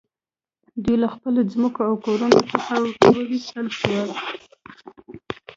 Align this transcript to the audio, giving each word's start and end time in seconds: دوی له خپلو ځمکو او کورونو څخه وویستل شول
دوی 0.83 0.97
له 1.03 1.07
خپلو 1.15 1.39
ځمکو 1.53 1.81
او 1.89 1.93
کورونو 2.05 2.39
څخه 2.51 2.73
وویستل 3.17 3.67
شول 3.79 4.09